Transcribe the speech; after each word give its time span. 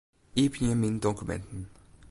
Iepenje 0.43 0.75
Myn 0.75 0.99
dokuminten. 1.01 1.61